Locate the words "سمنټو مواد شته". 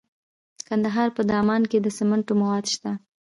1.97-2.91